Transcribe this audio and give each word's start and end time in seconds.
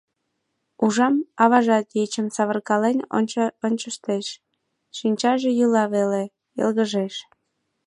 Ужам, 0.83 1.15
аважат 1.43 1.87
ечым 2.03 2.27
савыркален 2.35 2.97
ончыштеш, 3.65 4.27
шинчаже 4.97 5.49
йӱла 5.57 5.85
веле, 5.93 6.23
йылгыжеш. 6.57 7.15